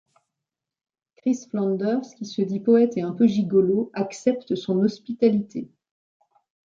[1.17, 5.69] Chris Flanders, qui se dit poète et un peu gigolo, accepte son hospitalité.